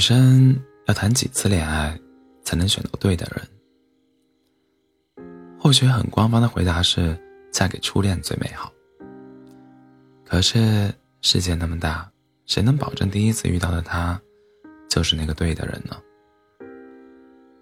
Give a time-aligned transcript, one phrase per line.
[0.00, 1.94] 女生要谈几次恋爱
[2.42, 3.46] 才能选到对的人？
[5.58, 7.14] 或许很官方的回答是
[7.52, 8.72] 嫁给初恋最美好。
[10.24, 10.90] 可是
[11.20, 12.10] 世界那么大，
[12.46, 14.18] 谁能保证第一次遇到的他
[14.88, 15.94] 就是那个对的人呢？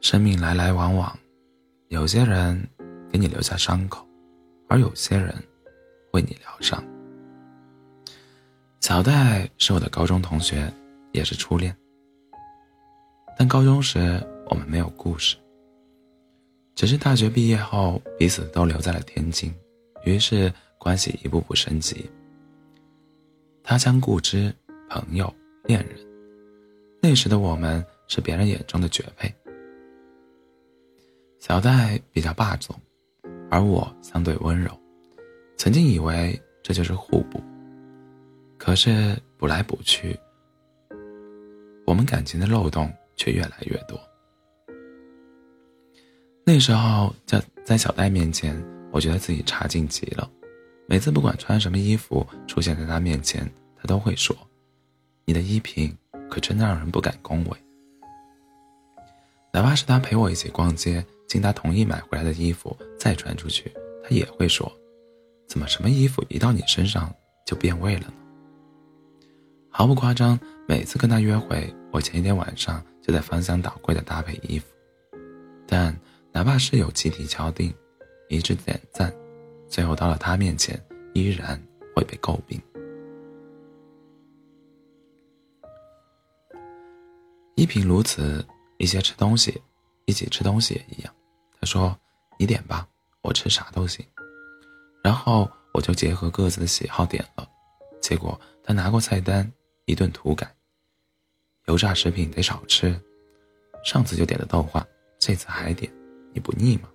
[0.01, 1.19] 生命来来往往，
[1.89, 2.65] 有些人
[3.11, 4.07] 给你留下伤口，
[4.69, 5.35] 而有些人
[6.13, 6.81] 为你疗伤。
[8.79, 10.73] 小戴是我的高中同学，
[11.11, 11.77] 也是初恋。
[13.39, 14.21] 但高中时
[14.51, 15.37] 我们没有故事，
[16.75, 19.55] 只是大学毕业后彼此都留在了天津，
[20.05, 22.11] 于是关系一步步升级。
[23.63, 24.53] 他乡故知，
[24.91, 25.33] 朋友、
[25.67, 25.97] 恋人，
[27.01, 29.33] 那时的我们是别人眼中的绝配。
[31.39, 32.75] 小戴比较霸总，
[33.49, 34.69] 而我相对温柔，
[35.57, 37.41] 曾经以为这就是互补，
[38.59, 40.19] 可是补来补去，
[41.87, 42.93] 我们感情的漏洞。
[43.19, 44.01] 却越来越多。
[46.43, 48.57] 那时候，在在小戴面前，
[48.91, 50.27] 我觉得自己差劲极了。
[50.87, 54.35] 每次不管穿什么衣服出现在他面前，他都会说
[55.27, 55.95] ：“你的衣品
[56.31, 57.59] 可真的让人不敢恭维。”
[59.53, 63.71] 哪怕是他陪我一起逛街，经他同意买回来的衣服再穿出去，
[64.03, 64.73] 他也会说
[65.47, 68.15] ：“怎么什么衣服一到你身上就变味了呢？”
[69.69, 72.83] 毫不夸张，每次跟他约会，我前一天晚上。
[73.09, 74.67] 就在翻箱倒柜的搭配衣服，
[75.67, 75.99] 但
[76.31, 77.75] 哪怕室友集体敲定，
[78.29, 79.11] 一致点赞，
[79.67, 80.79] 最后到了他面前，
[81.15, 81.59] 依然
[81.97, 82.61] 会被诟病。
[87.55, 89.59] 衣品如此，一些吃东西，
[90.05, 91.15] 一起吃东西也一样。
[91.59, 91.99] 他说
[92.39, 92.87] ：“你点吧，
[93.23, 94.05] 我吃啥都行。”
[95.03, 97.49] 然后我就结合各自的喜好点了，
[98.03, 99.51] 结果他拿过菜单，
[99.87, 100.58] 一顿涂改。
[101.69, 102.99] 油炸食品得少吃，
[103.85, 104.85] 上次就点了豆花，
[105.19, 105.93] 这次还点，
[106.33, 106.89] 你不腻吗？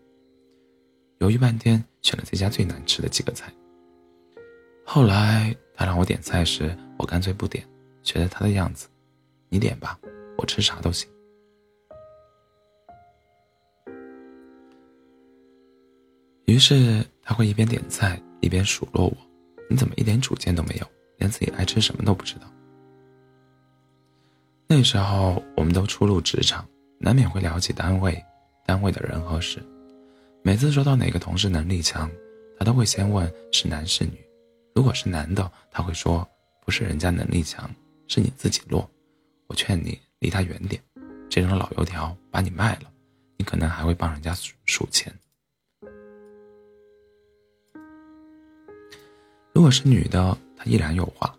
[1.19, 3.53] 犹豫半天，选了这家最难吃的几个菜。
[4.83, 7.63] 后来他让我点菜时，我干脆不点，
[8.01, 8.87] 学着他的样子，
[9.47, 9.99] 你点吧，
[10.39, 11.07] 我吃啥都行。
[16.45, 19.17] 于是他会一边点菜一边数落我
[19.69, 20.87] ：“你怎么一点主见都没有，
[21.17, 22.51] 连自己爱吃什么都不知道？”
[24.67, 26.65] 那时候我们都初入职场，
[26.99, 28.23] 难免会聊起单位、
[28.65, 29.61] 单位的人和事。
[30.41, 32.09] 每次说到哪个同事能力强，
[32.57, 34.19] 他都会先问是男是女。
[34.73, 36.27] 如果是男的，他会说
[36.65, 37.69] 不是人家能力强，
[38.07, 38.89] 是你自己弱。
[39.47, 40.81] 我劝你离他远点，
[41.29, 42.91] 这种老油条把你卖了，
[43.37, 45.13] 你可能还会帮人家数数钱。
[49.53, 51.33] 如果是女的，她依然有话，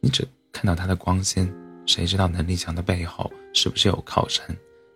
[0.00, 1.46] 你只看到她的光鲜。
[1.86, 4.44] 谁知道能力强的背后是不是有靠山，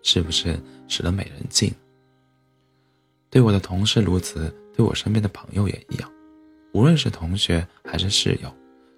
[0.03, 1.73] 是不是使得美人计？
[3.31, 6.11] 对我的同事如此，对我身边的朋友也一样。
[6.73, 8.55] 无论是同学还是室友，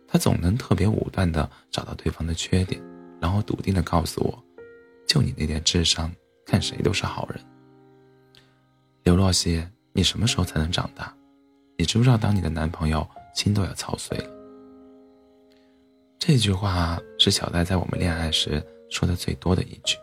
[0.07, 2.81] 他总能特别武断地找到对方的缺点，
[3.21, 4.45] 然后笃定地告诉我
[5.07, 6.13] ：“就你那点智商，
[6.47, 7.41] 看谁都是好人。”
[9.03, 11.15] 刘若曦，你什么时候才能长大？
[11.77, 14.40] 你知不知道，当你的男朋友心都要操碎了？
[16.21, 19.97] 这句话是小戴在我们恋爱时说的最多的一句，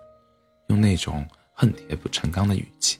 [0.68, 1.24] 用那种
[1.54, 2.98] 恨铁不成钢的语气。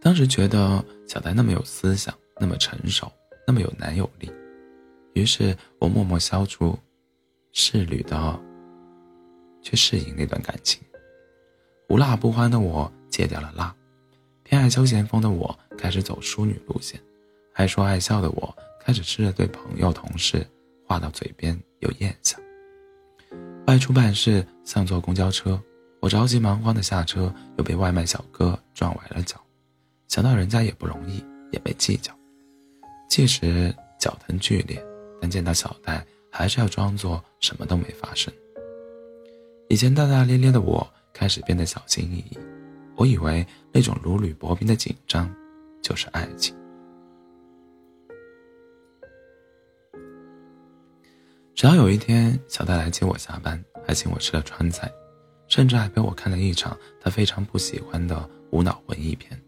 [0.00, 3.12] 当时觉得小戴那么有思想，那么成熟，
[3.46, 4.32] 那么有男友力，
[5.12, 6.76] 于是我默默消除
[7.52, 8.40] 侍女的，
[9.60, 10.80] 去适应那段感情。
[11.90, 13.72] 无辣不欢的我戒掉了辣，
[14.42, 16.98] 偏爱休闲风的我开始走淑女路线，
[17.52, 20.44] 爱说爱笑的我开始试着对朋友同事。
[20.92, 22.38] 话到嘴边有咽下。
[23.66, 25.58] 外出办事像坐公交车，
[26.00, 29.40] 我着急忙慌的下车，又被外卖小哥撞崴了脚。
[30.08, 32.12] 想到人家也不容易，也没计较。
[33.08, 34.84] 即使脚疼剧烈，
[35.18, 38.30] 但见到小戴，还是要装作什么都没发生。
[39.70, 42.38] 以前大大咧咧的我，开始变得小心翼翼。
[42.96, 45.34] 我以为那种如履薄冰的紧张，
[45.80, 46.54] 就是爱情。
[51.54, 54.90] 直到有一天，小戴来接我下班，还请我吃了川菜，
[55.48, 59.40] 甚至还陪我看了一场他非常不喜欢的无脑文艺片，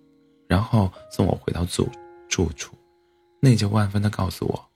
[0.46, 1.90] 然后送我回到住
[2.28, 2.76] 住处，
[3.40, 4.68] 内疚万分的告诉我：“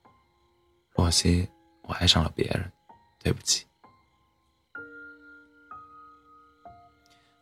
[0.97, 1.47] 若曦，
[1.83, 2.69] 我爱上了别人，
[3.23, 3.65] 对不起。”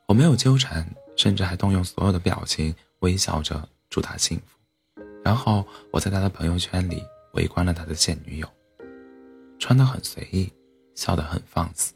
[0.05, 5.03] 我没有纠缠，甚至还动用所有的表情，微笑着祝他幸福。
[5.23, 7.01] 然后我在他的朋友圈里
[7.33, 8.47] 围观了他的现女友。
[9.67, 10.49] 穿得很随意，
[10.95, 11.93] 笑得很放肆，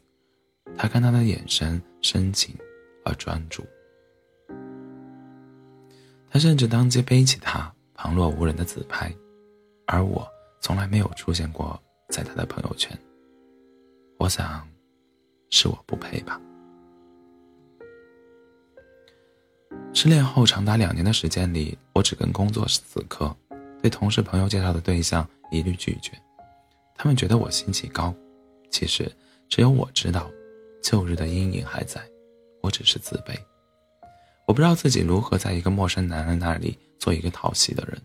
[0.76, 2.54] 他看他的眼神深情
[3.02, 3.64] 而专注。
[6.30, 9.10] 他甚至当街背起他旁若无人的自拍，
[9.86, 10.28] 而我
[10.60, 12.94] 从来没有出现过在他的朋友圈。
[14.18, 14.68] 我想，
[15.48, 16.38] 是我不配吧。
[19.94, 23.34] 失恋后长达两年的时间里，我只跟工作死磕，
[23.80, 26.12] 对同事朋友介绍的对象一律拒绝。
[27.02, 28.14] 他们觉得我心气高，
[28.70, 29.10] 其实
[29.48, 30.30] 只有我知道，
[30.80, 32.00] 旧日的阴影还在，
[32.60, 33.36] 我只是自卑。
[34.46, 38.00] 我不知道自己如何在一个陌生男人那里做一个讨喜的人。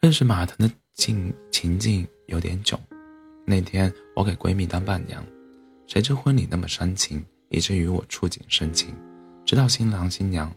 [0.00, 2.80] 认识马腾的境情境有点囧。
[3.44, 5.22] 那天我给闺蜜当伴娘，
[5.86, 8.96] 谁知婚礼那么煽情，以至于我触景生情，
[9.44, 10.50] 直到新郎新娘，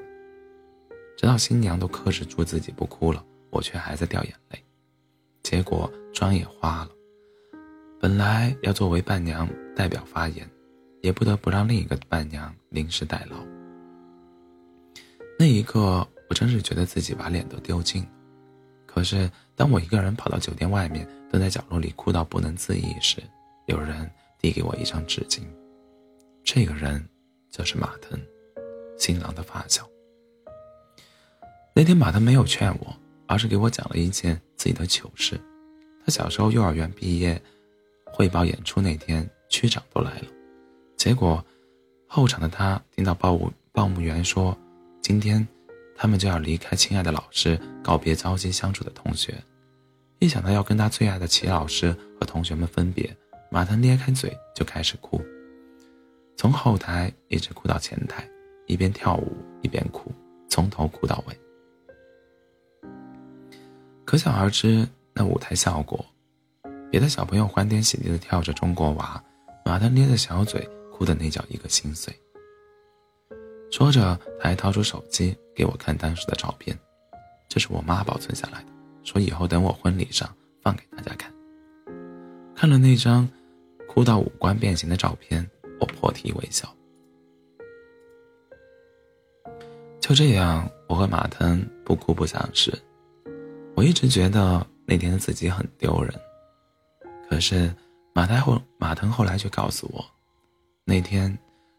[1.17, 3.21] 直到新娘都克制住自己不哭了，
[3.51, 4.63] 我却还在掉眼泪。
[5.43, 6.89] 结果妆也花了，
[7.99, 10.49] 本来要作为伴娘代表发言。
[11.01, 13.37] 也不得不让另一个伴娘临时代劳。
[15.37, 18.09] 那一刻，我真是觉得自己把脸都丢尽了。
[18.85, 23.19] 可是，当我一个人跑到酒店外面，蹲在角落里哭到不能自已时，
[23.65, 24.07] 有人
[24.37, 25.41] 递给我一张纸巾。
[26.43, 27.03] 这个人
[27.49, 28.19] 就是马腾，
[28.99, 29.89] 新郎的发小。
[31.73, 32.95] 那天，马腾没有劝我，
[33.31, 35.39] 而是给我讲了一件自己的糗事。
[36.05, 37.41] 他小时候幼儿园毕业
[38.11, 40.25] 汇报演出那天，区长都来了。
[40.97, 41.41] 结果，
[42.07, 44.57] 后场的他听到报务报幕员说
[45.01, 45.47] ：“今天，
[45.95, 49.33] 他们就要离开亲爱的老师，告别朝夕相处的同学。”
[50.19, 53.15] 一想到要跟他最爱的齐老师和同学们分别，
[53.49, 55.21] 马腾咧开嘴就开始哭，
[56.35, 58.27] 从后台一直哭到前台，
[58.67, 59.31] 一边跳舞
[59.61, 60.11] 一边哭，
[60.49, 61.40] 从头哭到尾。
[64.11, 66.05] 可想而知，那舞台效果，
[66.91, 69.23] 别的小朋友欢天喜地的跳着中国娃，
[69.63, 70.69] 马腾咧着小嘴。
[70.91, 72.13] 哭的那叫一个心碎。
[73.71, 76.77] 说着，他还掏出手机给我看当时的照片，
[77.47, 78.67] 这是我妈保存下来的，
[79.05, 80.29] 说以后等我婚礼上
[80.61, 81.33] 放给大家看。
[82.53, 83.25] 看了那张
[83.87, 85.49] 哭到五官变形的照片，
[85.79, 86.67] 我破涕为笑。
[90.01, 92.77] 就这样，我和马腾不哭不相识。
[93.81, 96.13] 我一直觉得那天的自己很丢人，
[97.27, 97.73] 可是
[98.13, 100.05] 马太后马腾后来却告诉我。
[100.85, 101.35] 那天，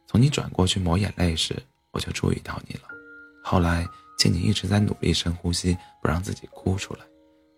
[0.08, 1.54] 从你转过去抹眼泪时，
[1.92, 2.88] 我就注意到你了。
[3.44, 3.86] 后来
[4.18, 7.04] 见你一直在努力深呼吸，不让自己哭出来，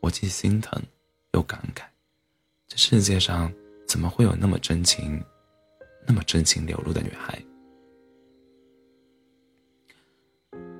[0.03, 0.79] 我既心疼
[1.33, 1.85] 又感慨：
[2.69, 3.51] 这世界上
[3.89, 5.25] 怎么会有那么真情、
[6.07, 7.43] 那么真情流露的女孩？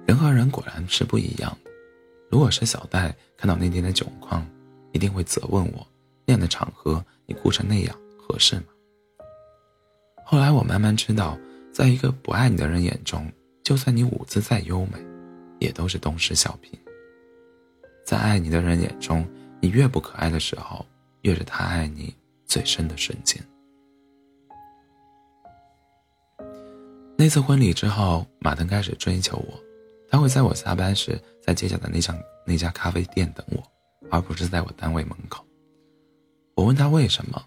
[0.07, 1.71] 人和人果然是不一样的。
[2.35, 4.45] 如果是小戴看到那天的窘况，
[4.91, 5.87] 一定会责问我：
[6.27, 8.65] 那样的场合，你哭成那样合适吗？
[10.25, 11.39] 后来我慢慢知道，
[11.73, 13.31] 在一个不爱你的人眼中，
[13.63, 14.99] 就算你舞姿再优美，
[15.61, 16.77] 也都是东施效颦。
[18.05, 19.25] 在爱你的人眼中，
[19.61, 20.85] 你越不可爱的时候，
[21.23, 22.13] 越是他爱你
[22.47, 23.41] 最深的瞬间。
[27.17, 29.55] 那次婚礼之后，马腾开始追求我，
[30.15, 32.17] 他会在我下班时在街角的那家
[32.47, 33.61] 那家咖啡店等我，
[34.13, 35.45] 而不是在我单位门口。
[36.55, 37.45] 我问他为什么，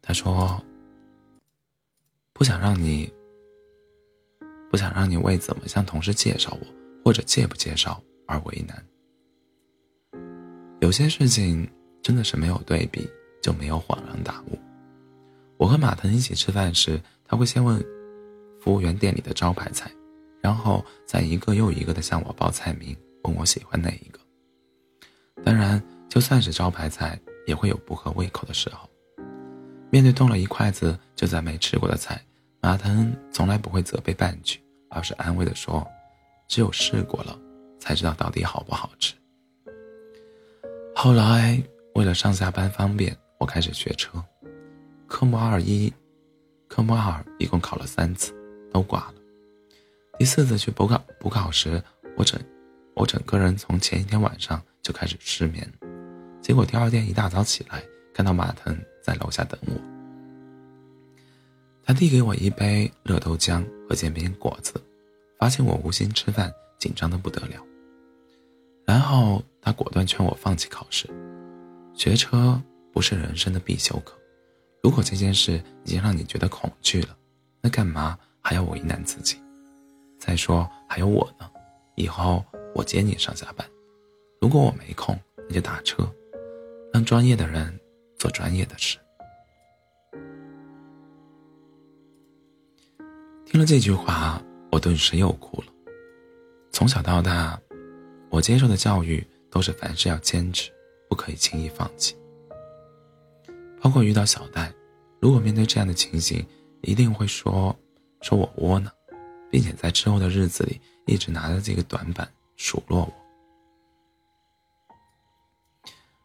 [0.00, 0.58] 他说。
[2.32, 3.12] 不想让你，
[4.70, 6.66] 不想让你为怎么向同事介绍我，
[7.04, 8.82] 或者介不介绍而为难。
[10.80, 13.06] 有些事情真的是没有对比
[13.42, 14.58] 就没有恍然大悟。
[15.58, 17.78] 我和马腾一起吃饭时，他会先问
[18.58, 19.90] 服务员店里的招牌菜，
[20.42, 24.18] 然后再一个又一个的向我报菜名，问我喜欢哪一个。
[25.44, 28.88] 当然，就算是招牌菜，也会有不合胃口的时候。
[29.90, 32.20] 面对动了一筷子就再没吃过的菜。
[32.62, 35.86] 马腾从来不会责备半句，而是安慰的说
[36.46, 37.38] ：“只有试过了，
[37.78, 39.14] 才知道到底好不好吃。”
[40.94, 41.62] 后来
[41.94, 44.22] 为了上下班方便，我开始学车。
[45.06, 45.90] 科目二一，
[46.68, 48.32] 科目二一共考了三次，
[48.70, 49.14] 都挂了。
[50.20, 51.82] 第四次去补考补考时，
[52.14, 52.38] 我整
[52.94, 55.66] 我整个人从前一天晚上就开始失眠，
[56.42, 59.72] 结果第二天一大早起来，看到马腾在楼下等我。
[61.82, 64.74] 他递给我一杯热豆浆和煎饼果子，
[65.38, 67.64] 发现我无心吃饭，紧张的不得了。
[68.84, 71.08] 然后他果断劝我放弃考试，
[71.94, 72.60] 学车
[72.92, 74.14] 不是人生的必修课。
[74.82, 77.16] 如果这件事已经让你觉得恐惧了，
[77.62, 79.38] 那干嘛还要为难自己？
[80.20, 81.50] 再说还有我呢
[81.96, 83.66] 以后我接你上下班。
[84.40, 86.08] 如果我没空你就打车
[86.92, 87.78] 让专业的人
[88.18, 88.98] 做专业的事。
[93.46, 95.66] 听了这句话我顿时又哭了。
[96.70, 97.58] 从小到大
[98.28, 100.70] 我接受的教育都是凡事要坚持
[101.08, 102.14] 不可以轻易放弃。
[103.80, 104.72] 包括遇到小戴
[105.18, 106.46] 如果面对这样的情形
[106.82, 107.74] 一定会说
[108.20, 108.92] 说我窝囊
[109.50, 113.12] 并且在之后的日子里一直拿着这个短板数落我。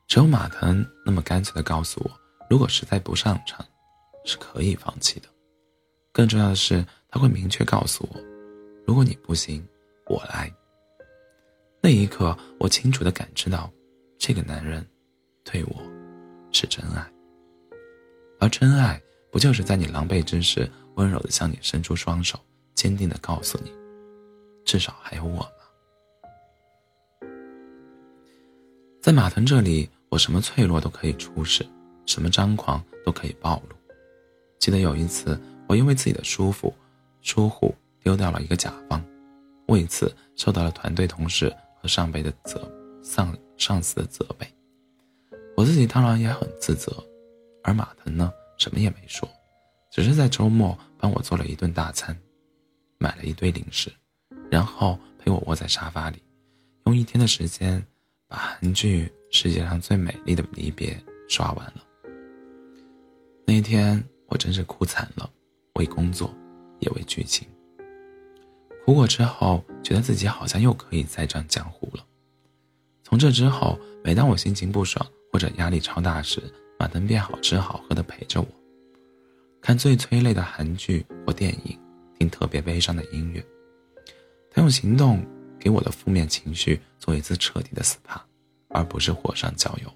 [0.07, 2.11] 只有马腾那么干脆的告诉我，
[2.49, 3.65] 如果实在不上场，
[4.23, 5.27] 是可以放弃的。
[6.13, 8.21] 更重要的是，他会明确告诉我，
[8.85, 9.67] 如果你不行，
[10.07, 10.49] 我来。
[11.81, 13.71] 那一刻，我清楚的感知到，
[14.17, 14.85] 这个男人
[15.43, 15.75] 对我
[16.51, 17.05] 是真爱。
[18.39, 19.01] 而真爱，
[19.31, 22.39] 不就是在你狼狈之时，温柔的向你伸出双手，
[22.75, 23.71] 坚定的告诉你，
[24.65, 25.47] 至少还有我吗？
[29.01, 31.65] 在马腾这里，我什么脆弱都可以出示，
[32.05, 33.75] 什么张狂都可以暴露。
[34.59, 36.73] 记得有一次，我因为自己的疏忽，
[37.21, 39.03] 疏忽丢掉了一个甲方，
[39.67, 42.69] 为此受到了团队同事和上辈的责
[43.03, 44.47] 上上司的责备。
[45.55, 46.91] 我自己当然也很自责。
[47.63, 49.27] 而马腾呢，什么也没说，
[49.89, 52.15] 只是在周末帮我做了一顿大餐，
[53.05, 53.91] 买了一堆零食，
[54.49, 56.17] 然后陪我窝在沙发里，
[56.87, 57.85] 用一天的时间
[58.27, 60.89] 把韩剧《世界上最美丽的离别》
[61.31, 61.83] 刷完了。
[63.45, 65.29] 那一天我真是哭惨了，
[65.75, 66.33] 为工作，
[66.79, 67.47] 也为剧情。
[68.83, 72.03] 哭过之后，觉得自己好像又可以再战江湖了。
[73.03, 76.41] 从这之后，每当我心情不爽或者压力超大时，
[76.79, 78.47] 马腾便好吃好喝的陪着我，
[79.61, 81.79] 看最催泪的韩剧或电影，
[82.17, 83.45] 听特别悲伤的音乐。
[84.51, 85.25] 他用行动
[85.59, 88.19] 给我的负面情绪做一次彻底的 SPA，
[88.69, 89.91] 而不是火上浇油。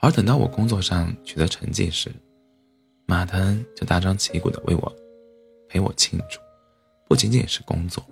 [0.00, 2.10] 而等到我工作上取得成绩时，
[3.04, 4.96] 马腾就大张旗鼓的为我
[5.68, 6.38] 陪我庆祝，
[7.08, 8.02] 不仅仅是工作，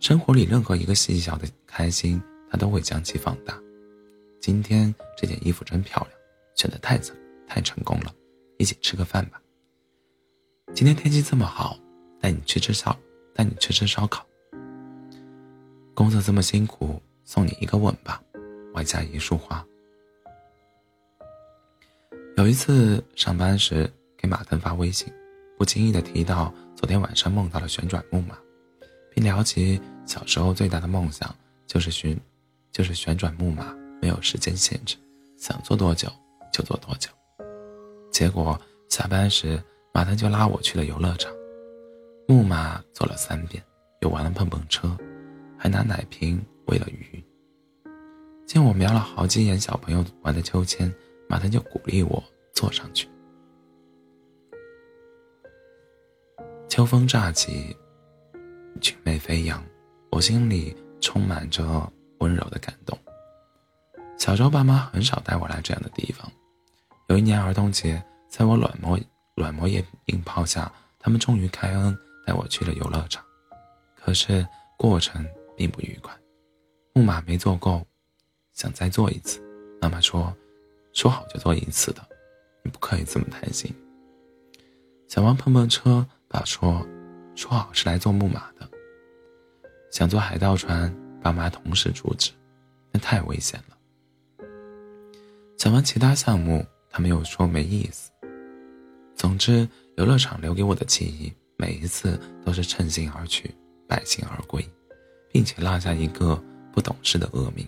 [0.00, 3.60] 生活里任何一个细小的开心，他都会将其放大。
[4.40, 6.20] 今天这件衣服真漂亮，
[6.54, 7.16] 选的太成
[7.48, 8.14] 太成功了，
[8.58, 9.42] 一起吃个饭吧。
[10.74, 11.76] 今天天气这么好，
[12.20, 12.96] 带你去吃烧，
[13.34, 14.24] 带你去吃烧烤。
[15.94, 18.22] 工作这么辛苦，送你一个吻吧，
[18.74, 19.64] 外加一束花。
[22.36, 25.12] 有一次上班时给马腾发微信，
[25.58, 28.38] 不经意的提到昨天晚上梦到了旋转木马，
[29.10, 31.34] 并聊起小时候最大的梦想
[31.66, 32.16] 就是旋，
[32.70, 33.74] 就是旋转木马。
[34.00, 34.96] 没有时间限制，
[35.36, 36.08] 想做多久
[36.52, 37.10] 就做多久。
[38.12, 38.56] 结果
[38.88, 39.60] 下班时，
[39.98, 41.34] 马腾就拉我去了游乐场，
[42.28, 43.60] 木马坐了三遍，
[44.00, 44.96] 又玩了碰碰车，
[45.58, 47.20] 还拿奶瓶喂了鱼。
[48.46, 50.88] 见我瞄了好几眼小朋友玩的秋千，
[51.28, 52.22] 马腾就鼓励我
[52.54, 53.08] 坐上去。
[56.68, 57.76] 秋风乍起，
[58.80, 59.60] 裙袂飞扬，
[60.12, 62.96] 我心里充满着温柔的感动。
[64.16, 66.30] 小时候，爸妈很少带我来这样的地方。
[67.08, 68.96] 有一年儿童节，在我软磨
[69.38, 73.24] 软磨硬泡下，他们终于开恩带我去了游乐场。
[73.94, 75.24] 可是过程
[75.56, 76.12] 并不愉快，
[76.92, 77.86] 木马没坐够，
[78.52, 79.40] 想再坐一次。
[79.80, 80.34] 妈妈说
[80.92, 82.06] ：“说好就坐一次的，
[82.62, 83.72] 你不可以这么贪心。”
[85.08, 86.86] 想玩碰碰车，爸说
[87.36, 88.68] ：“说好是来坐木马的。”
[89.90, 92.32] 想坐海盗船，爸妈同时阻止，
[92.90, 94.46] 那太危险了。
[95.56, 98.10] 想玩其他项目，他们又说没意思。
[99.18, 103.52] 总之，游乐场留给我的记忆，每一次都是趁兴而去，
[103.88, 104.64] 败兴而归，
[105.32, 106.40] 并且落下一个
[106.72, 107.66] 不懂事的恶名。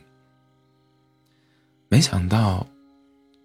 [1.89, 2.65] 没想到，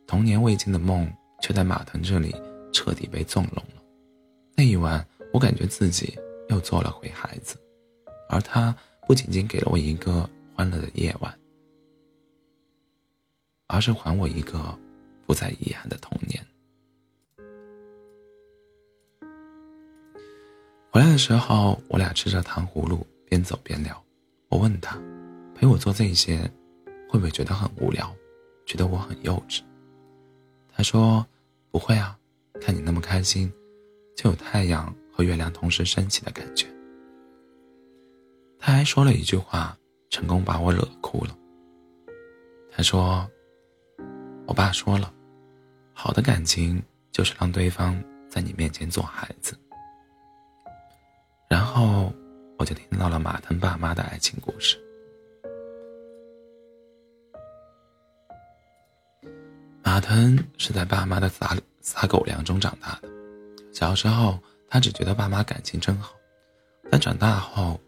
[0.05, 2.35] 童年未尽的梦，却在马腾这里
[2.71, 3.81] 彻底被纵容了。
[4.55, 6.15] 那一晚，我感觉自己
[6.49, 7.57] 又做了回孩子，
[8.29, 8.73] 而他
[9.07, 11.35] 不仅仅给了我一个欢乐的夜晚。
[13.65, 14.77] 而是还我一个
[15.25, 16.45] 不再遗憾的童年。
[20.95, 24.01] 回来的时候，我俩吃着糖葫芦，边走边聊。
[24.47, 24.97] 我问他，
[25.53, 26.49] 陪我做这些，
[27.09, 28.15] 会不会觉得很无聊，
[28.65, 29.59] 觉得我很幼稚？
[30.73, 31.27] 他说
[31.69, 32.17] ：“不会啊，
[32.61, 33.51] 看你那么开心，
[34.15, 36.65] 就有太阳和月亮同时升起的感觉。”
[38.57, 39.77] 他还说了一句话，
[40.09, 41.37] 成功把我惹哭了。
[42.71, 43.29] 他说。
[44.47, 45.13] 我爸说了，
[45.91, 49.57] 好的感情就是让对方在你面前做孩子。
[51.55, 52.11] 然后
[52.59, 54.77] 我就听到了马腾爸妈的爱情故事。
[59.81, 63.07] 马腾是在爸妈的撒撒狗粮中长大的，
[63.71, 66.13] 小时候他只觉得爸妈感情真好。
[66.91, 67.79] 但长大后，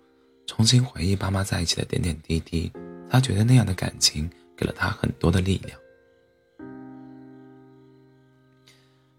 [0.45, 2.71] 重新回忆爸妈在一起的点点滴滴，
[3.09, 5.77] 他觉得那样的感情给了他很多的力量。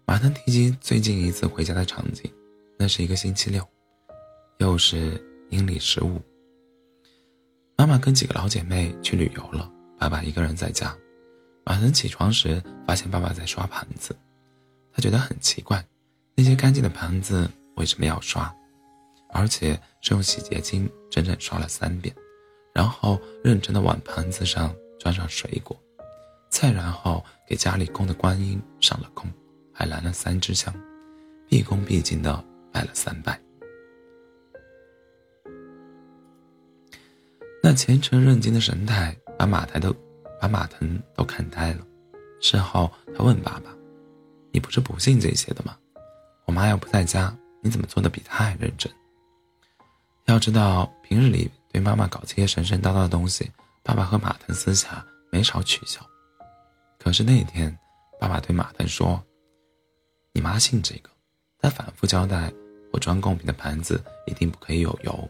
[0.07, 2.33] 马腾提及最近一次回家的场景，
[2.79, 3.63] 那是一个星期六，
[4.59, 6.21] 又是阴历十五。
[7.77, 10.95] 妈妈跟几个老姐妹去旅游了，爸爸一个人在家。
[11.65, 14.15] 晚上起床时发现爸爸在刷盘子，
[14.91, 15.83] 他觉得很奇怪，
[16.35, 18.53] 那些干净的盘子为什么要刷？
[19.31, 22.13] 而且是用洗洁精整整刷了三遍，
[22.73, 25.79] 然后认真的往盘子上装上水果，
[26.49, 29.29] 再然后给家里供的观音上了供。
[29.71, 30.73] 还燃了三支香，
[31.47, 33.48] 毕恭毕敬的拜了三拜。
[37.61, 39.93] 那虔诚认真的神态，把马台都，
[40.39, 41.85] 把马腾都看呆了。
[42.39, 43.75] 事后，他问爸爸
[44.51, 45.77] ：“你不是不信这些的吗？
[46.45, 48.91] 我妈要不在家，你怎么做的比他还认真？”
[50.25, 53.51] 要知道，平日里对妈妈搞这些神神叨叨的东西，
[53.83, 55.99] 爸爸和马腾私下没少取笑。
[56.97, 57.77] 可是那天，
[58.19, 59.21] 爸爸对马腾说。
[60.31, 61.09] 你妈信这个，
[61.59, 62.53] 她反复交代
[62.93, 65.29] 我装贡品的盘子一定不可以有油，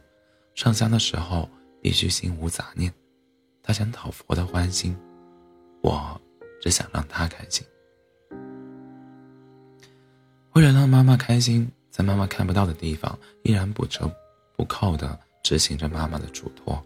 [0.54, 1.50] 上香的时候
[1.82, 2.94] 必须心无杂念。
[3.62, 4.98] 他想讨佛的欢心，
[5.82, 6.20] 我
[6.62, 7.66] 只想让他开心。
[10.54, 14.12] 为了让妈妈开心，在妈妈看不到的地方，依然不折
[14.58, 16.84] 不扣的执行着妈妈的嘱托。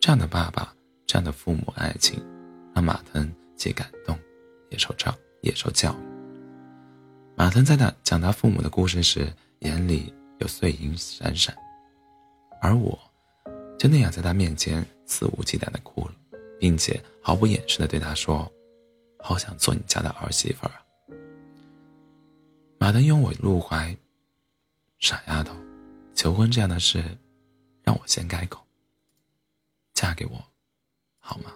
[0.00, 0.74] 这样的爸爸，
[1.06, 2.18] 这样的父母爱情，
[2.74, 4.18] 让马腾既感动，
[4.70, 5.96] 也受教，也受教育。
[7.36, 11.54] 马腾在他讲他父母的故事时，眼里有碎银闪闪，
[12.62, 12.98] 而我，
[13.80, 16.14] 就那样在他面前肆无忌惮的哭了，
[16.58, 18.46] 并且毫不掩饰的对他说
[19.18, 20.84] ：“好想做你家的儿媳妇儿啊！”
[22.78, 23.96] 马腾拥我入怀，
[24.98, 25.56] 傻丫头，
[26.14, 27.02] 求婚这样的事，
[27.82, 28.62] 让我先开口。
[29.94, 30.32] 嫁给我，
[31.18, 31.50] 好吗？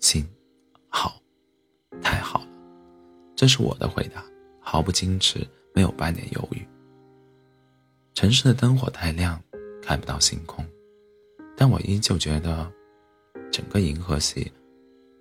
[0.00, 0.28] 行。
[0.88, 1.22] 好，
[2.02, 2.48] 太好了
[3.36, 4.24] 这是我的回答，
[4.58, 6.66] 毫不矜持，没有半点犹豫。
[8.14, 9.42] 城市的灯火太亮，
[9.82, 10.64] 看不到星空，
[11.56, 12.70] 但我依旧觉得，
[13.50, 14.52] 整个银河系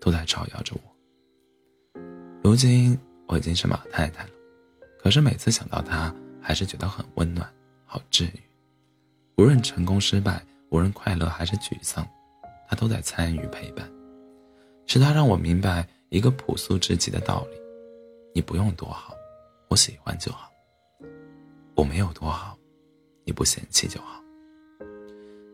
[0.01, 2.01] 都在照耀着我。
[2.43, 2.97] 如今
[3.27, 4.29] 我已经是马太太了，
[5.01, 7.47] 可是每次想到她，还是觉得很温暖，
[7.85, 8.39] 好治愈。
[9.37, 12.05] 无论成功失败，无论快乐还是沮丧，
[12.67, 13.89] 她都在参与陪伴。
[14.87, 17.57] 是她让我明白一个朴素至极的道理。
[18.33, 19.13] 你不用多好，
[19.69, 20.49] 我喜欢就好。
[21.75, 22.57] 我没有多好，
[23.29, 24.19] 你不嫌弃就好。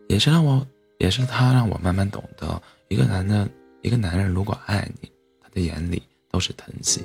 [0.08, 3.50] 也是让我，也是他让我慢慢懂得，一个男人，
[3.82, 5.12] 一个男人如果爱你，
[5.42, 7.02] 他的眼里都是疼惜；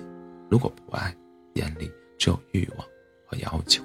[0.49, 1.13] 如果不爱，
[1.55, 2.87] 眼里只有欲望
[3.27, 3.83] 和要求。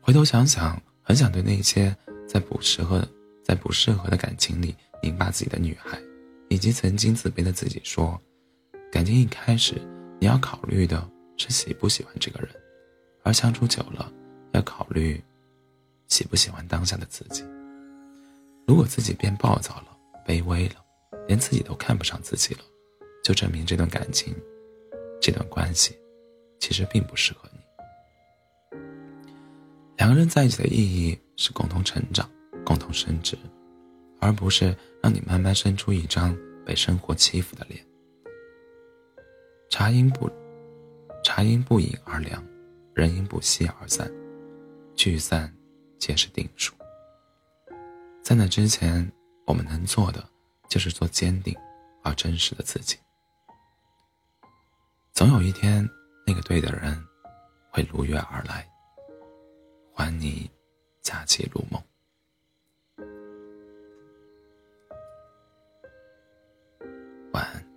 [0.00, 3.06] 回头想想，很想对那些在不适合、
[3.44, 5.96] 在不适合的感情里拧巴自己的女孩，
[6.48, 8.20] 以及曾经自卑的自己说：
[8.90, 9.80] 感情一开始。
[10.18, 12.50] 你要考虑的是喜不喜欢这个人，
[13.22, 14.12] 而相处久了，
[14.52, 15.22] 要考虑
[16.08, 17.44] 喜不喜欢当下的自己。
[18.66, 20.76] 如果自己变暴躁了、卑微了，
[21.26, 22.60] 连自己都看不上自己了，
[23.22, 24.34] 就证明这段感情、
[25.20, 25.98] 这段关系
[26.58, 28.78] 其实并不适合你。
[29.96, 32.30] 两个人在一起的意义是共同成长、
[32.64, 33.36] 共同升值，
[34.20, 37.84] 而不是让你慢慢生出一张被生活欺负的脸。
[39.68, 40.30] 茶因不，
[41.22, 42.42] 茶因不饮而凉，
[42.94, 44.10] 人因不息而散，
[45.00, 45.50] 聚散
[45.98, 46.74] 皆是定数。
[48.22, 49.10] 在那之前
[49.46, 50.22] 我们能做的
[50.68, 51.56] 就是做坚定
[52.02, 52.98] 而真实的自己。
[55.14, 55.88] 总有一天
[56.26, 57.02] 那个对的人
[57.70, 58.68] 会如约而来
[59.94, 60.50] 还你
[61.00, 61.82] 佳期如梦。
[67.32, 67.69] 晚安。